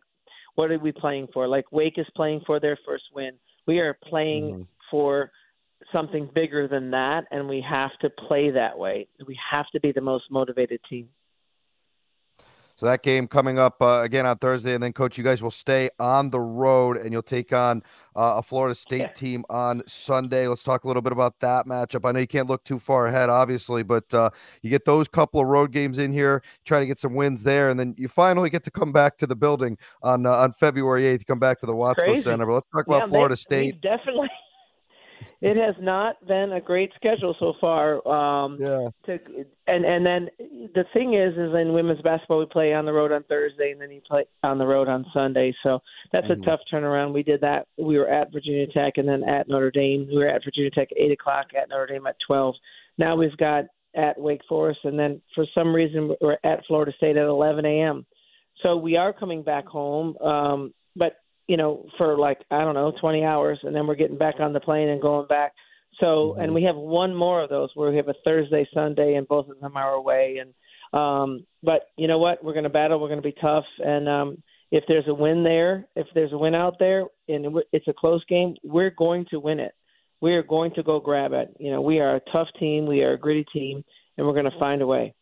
what 0.54 0.70
are 0.70 0.78
we 0.78 0.92
playing 0.92 1.28
for? 1.32 1.48
Like 1.48 1.70
Wake 1.72 1.98
is 1.98 2.06
playing 2.14 2.42
for 2.46 2.60
their 2.60 2.78
first 2.86 3.04
win. 3.14 3.32
We 3.66 3.78
are 3.78 3.96
playing 4.08 4.44
mm-hmm. 4.44 4.62
for 4.90 5.30
something 5.92 6.28
bigger 6.34 6.68
than 6.68 6.90
that, 6.90 7.24
and 7.30 7.48
we 7.48 7.64
have 7.68 7.90
to 8.00 8.10
play 8.10 8.50
that 8.50 8.78
way. 8.78 9.08
We 9.26 9.38
have 9.50 9.66
to 9.72 9.80
be 9.80 9.92
the 9.92 10.00
most 10.00 10.24
motivated 10.30 10.80
team. 10.88 11.08
So 12.82 12.86
that 12.86 13.04
game 13.04 13.28
coming 13.28 13.60
up 13.60 13.80
uh, 13.80 14.00
again 14.00 14.26
on 14.26 14.38
Thursday, 14.38 14.74
and 14.74 14.82
then 14.82 14.92
coach, 14.92 15.16
you 15.16 15.22
guys 15.22 15.40
will 15.40 15.52
stay 15.52 15.88
on 16.00 16.30
the 16.30 16.40
road, 16.40 16.96
and 16.96 17.12
you'll 17.12 17.22
take 17.22 17.52
on 17.52 17.80
uh, 18.16 18.38
a 18.38 18.42
Florida 18.42 18.74
State 18.74 18.98
yeah. 18.98 19.06
team 19.06 19.44
on 19.48 19.84
Sunday. 19.86 20.48
Let's 20.48 20.64
talk 20.64 20.82
a 20.82 20.88
little 20.88 21.00
bit 21.00 21.12
about 21.12 21.38
that 21.38 21.66
matchup. 21.66 22.04
I 22.04 22.10
know 22.10 22.18
you 22.18 22.26
can't 22.26 22.48
look 22.48 22.64
too 22.64 22.80
far 22.80 23.06
ahead, 23.06 23.28
obviously, 23.28 23.84
but 23.84 24.12
uh, 24.12 24.30
you 24.62 24.70
get 24.70 24.84
those 24.84 25.06
couple 25.06 25.40
of 25.40 25.46
road 25.46 25.70
games 25.70 25.98
in 25.98 26.12
here, 26.12 26.42
try 26.64 26.80
to 26.80 26.86
get 26.86 26.98
some 26.98 27.14
wins 27.14 27.44
there, 27.44 27.70
and 27.70 27.78
then 27.78 27.94
you 27.96 28.08
finally 28.08 28.50
get 28.50 28.64
to 28.64 28.72
come 28.72 28.90
back 28.90 29.16
to 29.18 29.28
the 29.28 29.36
building 29.36 29.78
on 30.02 30.26
uh, 30.26 30.32
on 30.32 30.52
February 30.52 31.06
eighth. 31.06 31.24
Come 31.24 31.38
back 31.38 31.60
to 31.60 31.66
the 31.66 31.74
Watsco 31.74 32.20
Center. 32.20 32.46
But 32.46 32.54
let's 32.54 32.66
talk 32.74 32.88
about 32.88 33.08
Florida 33.08 33.36
they, 33.36 33.70
State. 33.70 33.80
Definitely 33.80 34.28
it 35.40 35.56
has 35.56 35.74
not 35.80 36.24
been 36.26 36.52
a 36.52 36.60
great 36.60 36.90
schedule 36.96 37.34
so 37.38 37.54
far. 37.60 38.06
Um, 38.06 38.58
yeah. 38.60 38.88
To, 39.06 39.18
and 39.66 39.84
and 39.84 40.04
then 40.04 40.28
the 40.74 40.84
thing 40.92 41.14
is, 41.14 41.32
is 41.32 41.54
in 41.54 41.72
women's 41.72 42.00
basketball 42.02 42.38
we 42.38 42.46
play 42.46 42.72
on 42.74 42.84
the 42.84 42.92
road 42.92 43.12
on 43.12 43.22
Thursday, 43.24 43.72
and 43.72 43.80
then 43.80 43.90
you 43.90 44.00
play 44.06 44.24
on 44.42 44.58
the 44.58 44.66
road 44.66 44.88
on 44.88 45.04
Sunday. 45.12 45.54
So 45.62 45.80
that's 46.12 46.26
mm-hmm. 46.26 46.42
a 46.42 46.44
tough 46.44 46.60
turnaround. 46.72 47.12
We 47.12 47.22
did 47.22 47.40
that. 47.42 47.66
We 47.78 47.98
were 47.98 48.08
at 48.08 48.32
Virginia 48.32 48.66
Tech, 48.68 48.94
and 48.96 49.08
then 49.08 49.22
at 49.28 49.48
Notre 49.48 49.70
Dame. 49.70 50.06
We 50.08 50.18
were 50.18 50.28
at 50.28 50.44
Virginia 50.44 50.70
Tech 50.70 50.88
at 50.92 50.98
eight 50.98 51.12
o'clock, 51.12 51.46
at 51.60 51.68
Notre 51.68 51.86
Dame 51.86 52.06
at 52.06 52.16
twelve. 52.26 52.54
Now 52.98 53.16
we've 53.16 53.36
got 53.36 53.64
at 53.94 54.18
Wake 54.18 54.42
Forest, 54.48 54.80
and 54.84 54.98
then 54.98 55.20
for 55.34 55.44
some 55.54 55.74
reason 55.74 56.14
we're 56.20 56.38
at 56.44 56.64
Florida 56.66 56.92
State 56.96 57.16
at 57.16 57.26
11 57.26 57.66
a.m. 57.66 58.06
So 58.62 58.76
we 58.76 58.96
are 58.96 59.12
coming 59.12 59.42
back 59.42 59.66
home, 59.66 60.16
um, 60.18 60.74
but 60.96 61.16
you 61.52 61.58
know, 61.58 61.84
for 61.98 62.16
like 62.16 62.38
I 62.50 62.60
don't 62.60 62.72
know, 62.72 62.94
20 62.98 63.24
hours, 63.24 63.58
and 63.62 63.76
then 63.76 63.86
we're 63.86 63.94
getting 63.94 64.16
back 64.16 64.36
on 64.40 64.54
the 64.54 64.60
plane 64.60 64.88
and 64.88 65.02
going 65.02 65.26
back. 65.26 65.52
So, 66.00 66.06
mm-hmm. 66.06 66.40
and 66.40 66.54
we 66.54 66.62
have 66.62 66.76
one 66.76 67.14
more 67.14 67.42
of 67.42 67.50
those 67.50 67.68
where 67.74 67.90
we 67.90 67.96
have 67.98 68.08
a 68.08 68.14
Thursday, 68.24 68.66
Sunday, 68.72 69.16
and 69.16 69.28
both 69.28 69.50
of 69.50 69.60
them 69.60 69.76
are 69.76 69.92
away. 69.92 70.40
And 70.40 70.98
um, 70.98 71.44
but 71.62 71.90
you 71.98 72.08
know 72.08 72.16
what? 72.16 72.42
We're 72.42 72.54
going 72.54 72.64
to 72.64 72.70
battle. 72.70 72.98
We're 72.98 73.08
going 73.08 73.20
to 73.20 73.28
be 73.28 73.36
tough. 73.38 73.66
And 73.80 74.08
um, 74.08 74.42
if 74.70 74.84
there's 74.88 75.06
a 75.08 75.12
win 75.12 75.44
there, 75.44 75.86
if 75.94 76.06
there's 76.14 76.32
a 76.32 76.38
win 76.38 76.54
out 76.54 76.76
there, 76.78 77.04
and 77.28 77.58
it's 77.70 77.86
a 77.86 77.92
close 77.92 78.24
game, 78.30 78.54
we're 78.64 78.88
going 78.88 79.26
to 79.28 79.38
win 79.38 79.60
it. 79.60 79.72
We 80.22 80.32
are 80.32 80.42
going 80.42 80.72
to 80.76 80.82
go 80.82 81.00
grab 81.00 81.34
it. 81.34 81.54
You 81.60 81.70
know, 81.70 81.82
we 81.82 82.00
are 82.00 82.16
a 82.16 82.30
tough 82.32 82.48
team. 82.58 82.86
We 82.86 83.02
are 83.02 83.12
a 83.12 83.18
gritty 83.18 83.44
team, 83.52 83.84
and 84.16 84.26
we're 84.26 84.32
going 84.32 84.50
to 84.50 84.58
find 84.58 84.80
a 84.80 84.86
way. 84.86 85.12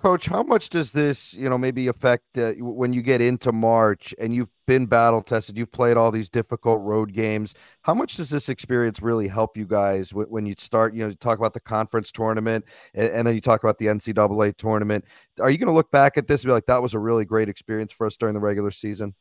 Coach, 0.00 0.26
how 0.26 0.44
much 0.44 0.68
does 0.68 0.92
this, 0.92 1.34
you 1.34 1.48
know, 1.50 1.58
maybe 1.58 1.88
affect 1.88 2.38
uh, 2.38 2.52
when 2.58 2.92
you 2.92 3.02
get 3.02 3.20
into 3.20 3.50
March 3.50 4.14
and 4.20 4.32
you've 4.32 4.50
been 4.64 4.86
battle 4.86 5.22
tested, 5.22 5.58
you've 5.58 5.72
played 5.72 5.96
all 5.96 6.12
these 6.12 6.28
difficult 6.28 6.80
road 6.82 7.12
games. 7.12 7.52
How 7.82 7.94
much 7.94 8.16
does 8.16 8.30
this 8.30 8.48
experience 8.48 9.02
really 9.02 9.26
help 9.26 9.56
you 9.56 9.66
guys 9.66 10.14
when 10.14 10.46
you 10.46 10.54
start, 10.56 10.94
you 10.94 11.00
know, 11.00 11.08
you 11.08 11.16
talk 11.16 11.38
about 11.38 11.52
the 11.52 11.60
conference 11.60 12.12
tournament 12.12 12.64
and, 12.94 13.08
and 13.10 13.26
then 13.26 13.34
you 13.34 13.40
talk 13.40 13.64
about 13.64 13.78
the 13.78 13.86
NCAA 13.86 14.56
tournament? 14.56 15.04
Are 15.40 15.50
you 15.50 15.58
going 15.58 15.66
to 15.66 15.74
look 15.74 15.90
back 15.90 16.16
at 16.16 16.28
this 16.28 16.42
and 16.42 16.48
be 16.48 16.52
like, 16.52 16.66
that 16.66 16.80
was 16.80 16.94
a 16.94 17.00
really 17.00 17.24
great 17.24 17.48
experience 17.48 17.92
for 17.92 18.06
us 18.06 18.16
during 18.16 18.34
the 18.34 18.40
regular 18.40 18.70
season? 18.70 19.16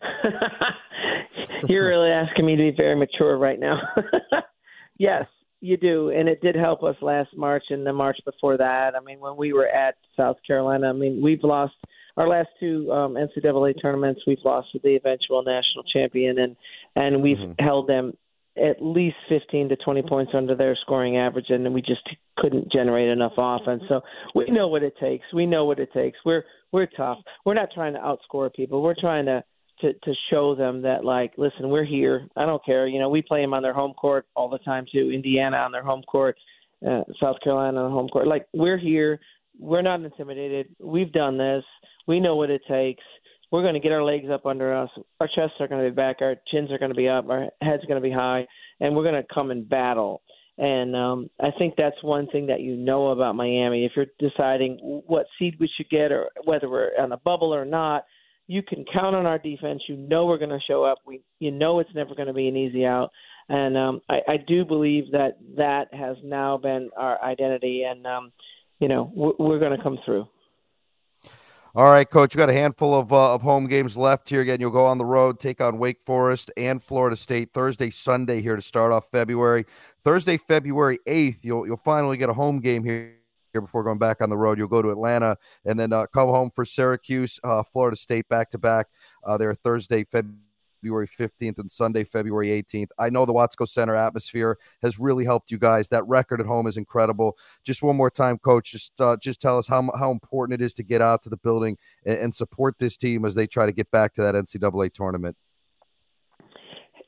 You're 1.68 1.88
really 1.88 2.10
asking 2.10 2.46
me 2.46 2.56
to 2.56 2.70
be 2.70 2.74
very 2.74 2.96
mature 2.96 3.36
right 3.36 3.60
now. 3.60 3.80
yes, 4.98 5.26
you 5.66 5.76
do, 5.76 6.10
and 6.10 6.28
it 6.28 6.40
did 6.40 6.54
help 6.54 6.82
us 6.82 6.96
last 7.02 7.30
March 7.36 7.64
and 7.70 7.86
the 7.86 7.92
March 7.92 8.18
before 8.24 8.56
that. 8.56 8.92
I 8.96 9.00
mean, 9.04 9.20
when 9.20 9.36
we 9.36 9.52
were 9.52 9.68
at 9.68 9.96
South 10.16 10.36
Carolina, 10.46 10.88
I 10.88 10.92
mean, 10.92 11.20
we've 11.22 11.42
lost 11.42 11.74
our 12.16 12.28
last 12.28 12.48
two 12.58 12.90
um, 12.90 13.14
NCAA 13.14 13.80
tournaments. 13.80 14.22
We've 14.26 14.38
lost 14.44 14.68
to 14.72 14.80
the 14.82 14.96
eventual 14.96 15.42
national 15.42 15.84
champion, 15.92 16.38
and 16.38 16.56
and 16.94 17.22
we've 17.22 17.36
mm-hmm. 17.36 17.64
held 17.64 17.88
them 17.88 18.14
at 18.56 18.80
least 18.80 19.16
15 19.28 19.68
to 19.68 19.76
20 19.76 20.02
points 20.08 20.32
under 20.34 20.54
their 20.54 20.76
scoring 20.80 21.18
average, 21.18 21.50
and 21.50 21.74
we 21.74 21.82
just 21.82 22.08
couldn't 22.38 22.72
generate 22.72 23.08
enough 23.08 23.32
offense. 23.36 23.82
So 23.88 24.00
we 24.34 24.46
know 24.48 24.68
what 24.68 24.82
it 24.82 24.94
takes. 24.98 25.26
We 25.34 25.44
know 25.44 25.66
what 25.66 25.78
it 25.78 25.92
takes. 25.92 26.18
We're 26.24 26.44
we're 26.72 26.86
tough. 26.86 27.18
We're 27.44 27.54
not 27.54 27.68
trying 27.74 27.94
to 27.94 28.00
outscore 28.00 28.52
people. 28.52 28.82
We're 28.82 28.94
trying 28.98 29.26
to 29.26 29.44
to 29.80 29.92
to 29.92 30.12
show 30.30 30.54
them 30.54 30.82
that 30.82 31.04
like 31.04 31.32
listen 31.36 31.68
we're 31.68 31.84
here. 31.84 32.26
I 32.36 32.46
don't 32.46 32.64
care. 32.64 32.86
You 32.86 32.98
know 32.98 33.08
we 33.08 33.22
play 33.22 33.40
them 33.40 33.54
on 33.54 33.62
their 33.62 33.74
home 33.74 33.94
court 33.94 34.26
all 34.34 34.48
the 34.48 34.58
time 34.58 34.86
too. 34.90 35.10
Indiana 35.12 35.56
on 35.58 35.72
their 35.72 35.82
home 35.82 36.02
court 36.02 36.36
uh, 36.86 37.02
south 37.20 37.36
carolina 37.42 37.84
on 37.84 37.90
home 37.90 38.08
court. 38.08 38.26
Like 38.26 38.46
we're 38.52 38.78
here. 38.78 39.20
We're 39.58 39.82
not 39.82 40.02
intimidated. 40.02 40.74
We've 40.78 41.12
done 41.12 41.38
this. 41.38 41.64
We 42.06 42.20
know 42.20 42.36
what 42.36 42.50
it 42.50 42.62
takes. 42.68 43.02
We're 43.50 43.62
going 43.62 43.74
to 43.74 43.80
get 43.80 43.92
our 43.92 44.02
legs 44.02 44.26
up 44.30 44.44
under 44.44 44.74
us. 44.76 44.90
Our 45.20 45.28
chests 45.28 45.56
are 45.60 45.68
going 45.68 45.82
to 45.82 45.90
be 45.90 45.94
back. 45.94 46.16
Our 46.20 46.36
chins 46.50 46.70
are 46.70 46.78
going 46.78 46.90
to 46.90 46.96
be 46.96 47.08
up. 47.08 47.28
Our 47.28 47.48
heads 47.62 47.82
are 47.84 47.86
going 47.86 48.02
to 48.02 48.06
be 48.06 48.12
high. 48.12 48.46
And 48.80 48.94
we're 48.94 49.04
going 49.04 49.22
to 49.22 49.34
come 49.34 49.50
and 49.50 49.68
battle. 49.68 50.22
And 50.58 50.96
um, 50.96 51.30
I 51.40 51.50
think 51.58 51.74
that's 51.76 52.02
one 52.02 52.26
thing 52.28 52.46
that 52.46 52.60
you 52.60 52.76
know 52.76 53.08
about 53.08 53.36
Miami. 53.36 53.84
If 53.84 53.92
you're 53.94 54.06
deciding 54.18 54.78
what 55.06 55.26
seed 55.38 55.56
we 55.60 55.70
should 55.76 55.88
get 55.90 56.12
or 56.12 56.28
whether 56.44 56.68
we're 56.68 56.90
on 56.98 57.10
the 57.10 57.18
bubble 57.18 57.54
or 57.54 57.64
not, 57.64 58.04
you 58.46 58.62
can 58.62 58.84
count 58.92 59.16
on 59.16 59.26
our 59.26 59.38
defense. 59.38 59.82
You 59.88 59.96
know 59.96 60.26
we're 60.26 60.38
going 60.38 60.50
to 60.50 60.60
show 60.66 60.84
up. 60.84 60.98
We, 61.06 61.22
you 61.38 61.50
know 61.50 61.80
it's 61.80 61.94
never 61.94 62.14
going 62.14 62.28
to 62.28 62.34
be 62.34 62.48
an 62.48 62.56
easy 62.56 62.84
out. 62.84 63.10
And 63.48 63.76
um, 63.76 64.00
I, 64.08 64.18
I 64.28 64.36
do 64.38 64.64
believe 64.64 65.12
that 65.12 65.38
that 65.56 65.92
has 65.92 66.16
now 66.24 66.56
been 66.56 66.90
our 66.96 67.22
identity, 67.22 67.84
and 67.88 68.04
um, 68.06 68.32
you 68.80 68.88
know 68.88 69.12
we're, 69.14 69.32
we're 69.38 69.58
going 69.58 69.76
to 69.76 69.82
come 69.82 69.98
through. 70.04 70.26
All 71.76 71.90
right, 71.90 72.08
coach. 72.08 72.34
You 72.34 72.38
got 72.38 72.48
a 72.48 72.54
handful 72.54 72.98
of 72.98 73.12
uh, 73.12 73.34
of 73.34 73.42
home 73.42 73.66
games 73.66 73.96
left 73.96 74.28
here. 74.28 74.40
Again, 74.40 74.60
you'll 74.60 74.70
go 74.70 74.86
on 74.86 74.98
the 74.98 75.04
road, 75.04 75.38
take 75.38 75.60
on 75.60 75.78
Wake 75.78 76.00
Forest 76.04 76.50
and 76.56 76.82
Florida 76.82 77.16
State 77.16 77.52
Thursday, 77.52 77.90
Sunday 77.90 78.40
here 78.40 78.56
to 78.56 78.62
start 78.62 78.92
off 78.92 79.10
February. 79.12 79.66
Thursday, 80.02 80.38
February 80.38 80.98
eighth, 81.06 81.44
you'll 81.44 81.66
you'll 81.66 81.76
finally 81.84 82.16
get 82.16 82.28
a 82.28 82.34
home 82.34 82.60
game 82.60 82.82
here 82.82 83.15
before 83.60 83.84
going 83.84 83.98
back 83.98 84.20
on 84.20 84.30
the 84.30 84.36
road. 84.36 84.58
You'll 84.58 84.68
go 84.68 84.82
to 84.82 84.90
Atlanta 84.90 85.36
and 85.64 85.78
then 85.78 85.92
uh, 85.92 86.06
come 86.06 86.28
home 86.28 86.50
for 86.54 86.64
Syracuse, 86.64 87.40
uh, 87.44 87.62
Florida 87.72 87.96
State 87.96 88.28
back 88.28 88.50
to 88.50 88.58
back. 88.58 88.86
There 89.38 89.54
Thursday, 89.54 90.04
February 90.86 91.08
15th 91.08 91.58
and 91.58 91.70
Sunday, 91.70 92.04
February 92.04 92.48
18th. 92.48 92.88
I 92.98 93.10
know 93.10 93.26
the 93.26 93.32
Watsco 93.32 93.68
Center 93.68 93.94
atmosphere 93.94 94.58
has 94.82 94.98
really 94.98 95.24
helped 95.24 95.50
you 95.50 95.58
guys. 95.58 95.88
That 95.88 96.06
record 96.06 96.40
at 96.40 96.46
home 96.46 96.66
is 96.66 96.76
incredible. 96.76 97.36
Just 97.64 97.82
one 97.82 97.96
more 97.96 98.10
time, 98.10 98.38
Coach, 98.38 98.70
just 98.70 98.92
uh, 99.00 99.16
just 99.16 99.40
tell 99.40 99.58
us 99.58 99.66
how, 99.66 99.90
how 99.98 100.10
important 100.10 100.60
it 100.60 100.64
is 100.64 100.74
to 100.74 100.82
get 100.82 101.02
out 101.02 101.22
to 101.24 101.28
the 101.28 101.36
building 101.36 101.76
and, 102.04 102.18
and 102.18 102.34
support 102.34 102.76
this 102.78 102.96
team 102.96 103.24
as 103.24 103.34
they 103.34 103.46
try 103.46 103.66
to 103.66 103.72
get 103.72 103.90
back 103.90 104.14
to 104.14 104.22
that 104.22 104.34
NCAA 104.34 104.92
tournament. 104.92 105.36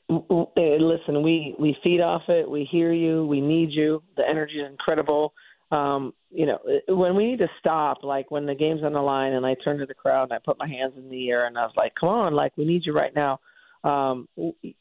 Listen, 0.09 1.21
we 1.21 1.55
we 1.59 1.77
feed 1.83 2.01
off 2.01 2.23
it. 2.29 2.49
We 2.49 2.67
hear 2.69 2.91
you. 2.91 3.27
We 3.27 3.41
need 3.41 3.69
you. 3.69 4.01
The 4.17 4.27
energy 4.27 4.55
is 4.55 4.67
incredible 4.69 5.33
um, 5.71 6.13
you 6.31 6.45
know, 6.45 6.59
when 6.87 7.15
we 7.15 7.31
need 7.31 7.39
to 7.39 7.49
stop, 7.59 8.03
like 8.03 8.31
when 8.31 8.45
the 8.45 8.55
game's 8.55 8.83
on 8.83 8.93
the 8.93 9.01
line, 9.01 9.33
and 9.33 9.45
I 9.45 9.55
turn 9.63 9.77
to 9.79 9.85
the 9.85 9.93
crowd 9.93 10.23
and 10.23 10.33
I 10.33 10.39
put 10.43 10.57
my 10.59 10.67
hands 10.67 10.93
in 10.97 11.09
the 11.09 11.29
air 11.29 11.47
and 11.47 11.57
I 11.57 11.63
was 11.63 11.73
like, 11.77 11.93
"Come 11.99 12.09
on, 12.09 12.33
like 12.33 12.55
we 12.57 12.65
need 12.65 12.85
you 12.85 12.93
right 12.93 13.13
now." 13.15 13.39
Um, 13.83 14.27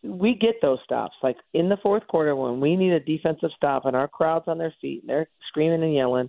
we 0.02 0.35
get 0.35 0.57
those 0.61 0.78
stops. 0.85 1.14
Like 1.23 1.37
in 1.54 1.68
the 1.68 1.76
fourth 1.83 2.07
quarter, 2.09 2.35
when 2.35 2.61
we 2.61 2.75
need 2.75 2.92
a 2.92 3.00
defensive 3.00 3.50
stop 3.57 3.85
and 3.87 3.95
our 3.95 4.09
crowd's 4.09 4.49
on 4.49 4.59
their 4.59 4.75
feet 4.80 5.02
and 5.02 5.11
they're 5.11 5.28
screaming 5.49 5.83
and 5.83 5.95
yelling, 5.95 6.28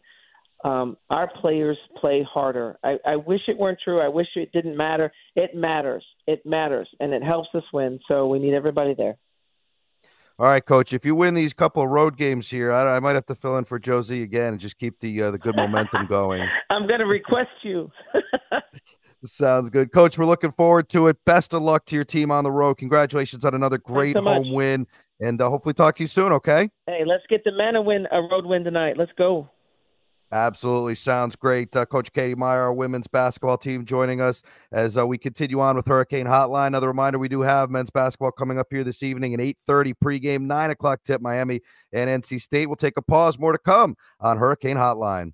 um, 0.64 0.98
our 1.10 1.32
players 1.42 1.78
play 2.00 2.26
harder. 2.30 2.78
I, 2.84 2.98
I 3.06 3.16
wish 3.16 3.42
it 3.48 3.58
weren't 3.58 3.80
true. 3.84 4.02
I 4.02 4.10
wish 4.10 4.28
it 4.36 4.52
didn't 4.52 4.76
matter. 4.76 5.12
It 5.36 5.56
matters. 5.56 6.04
It 6.28 6.46
matters, 6.46 6.88
and 7.00 7.14
it 7.14 7.24
helps 7.24 7.50
us 7.56 7.64
win. 7.74 8.00
So 8.08 8.28
we 8.28 8.40
need 8.40 8.54
everybody 8.54 8.94
there. 8.94 9.16
All 10.40 10.46
right, 10.46 10.66
coach. 10.66 10.94
If 10.94 11.06
you 11.06 11.16
win 11.16 11.34
these 11.34 11.54
couple 11.54 11.84
of 11.84 11.90
road 11.90 12.16
games 12.16 12.50
here, 12.50 12.72
I, 12.72 12.96
I 12.96 13.00
might 13.02 13.16
have 13.16 13.26
to 13.26 13.36
fill 13.36 13.58
in 13.58 13.66
for 13.66 13.78
Joe 13.78 14.02
Z 14.02 14.22
again 14.22 14.54
and 14.54 14.60
just 14.60 14.78
keep 14.78 14.98
the 15.02 15.24
uh, 15.24 15.32
the 15.32 15.38
good 15.38 15.58
momentum 15.58 16.06
going. 16.06 16.48
I'm 16.70 16.88
going 16.88 17.02
to 17.02 17.06
request 17.06 17.50
you. 17.62 17.92
Sounds 19.26 19.70
good, 19.70 19.92
coach. 19.92 20.18
We're 20.18 20.24
looking 20.24 20.54
forward 20.54 20.88
to 20.90 21.08
it. 21.08 21.18
Best 21.26 21.54
of 21.54 21.62
luck 21.62 21.86
to 21.88 21.96
your 21.96 22.06
team 22.06 22.32
on 22.32 22.46
the 22.46 22.54
road. 22.54 22.76
Congratulations 22.76 23.44
on 23.44 23.54
another 23.54 23.78
great 23.78 24.16
so 24.16 24.22
home 24.22 24.54
win, 24.54 24.88
and 25.20 25.42
uh, 25.42 25.50
hopefully 25.50 25.74
talk 25.74 25.98
to 25.98 26.04
you 26.04 26.08
soon. 26.08 26.32
Okay. 26.32 26.70
Hey, 26.88 27.04
let's 27.06 27.24
get 27.30 27.44
the 27.44 27.52
men 27.52 27.76
a 27.76 27.82
win, 27.82 28.08
a 28.10 28.22
road 28.22 28.46
win 28.46 28.64
tonight. 28.64 28.96
Let's 28.96 29.12
go. 29.18 29.50
Absolutely. 30.32 30.94
Sounds 30.94 31.36
great. 31.36 31.76
Uh, 31.76 31.86
Coach 31.86 32.14
Katie 32.14 32.36
Meier, 32.36 32.62
our 32.62 32.74
women's 32.74 33.08
basketball 33.08 33.58
team, 33.58 33.84
joining 33.84 34.22
us 34.22 34.44
as 34.72 34.96
uh, 34.96 35.06
we 35.06 35.18
continue 35.18 35.60
on 35.60 35.76
with 35.76 35.88
Hurricane 35.88 36.28
Hotline. 36.28 36.68
Another 36.68 36.88
reminder, 36.88 37.18
we 37.18 37.30
do 37.30 37.42
have 37.42 37.72
men's 37.72 37.90
basketball 37.90 38.32
coming 38.32 38.60
up 38.60 38.68
here 38.70 38.84
this 38.84 39.02
evening 39.02 39.34
at 39.34 39.40
8.30 39.40 39.94
pregame, 40.04 40.42
9 40.42 40.70
o'clock 40.70 41.00
tip, 41.04 41.20
Miami 41.20 41.62
and 41.92 42.24
NC 42.24 42.42
State. 42.42 42.68
We'll 42.68 42.76
take 42.76 42.98
a 42.98 43.02
pause. 43.02 43.40
More 43.40 43.54
to 43.54 43.58
come 43.58 43.96
on 44.20 44.38
Hurricane 44.38 44.78
Hotline. 44.78 45.34